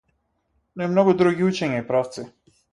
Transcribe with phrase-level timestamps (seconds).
[0.77, 2.29] Но и многу други учења и правци.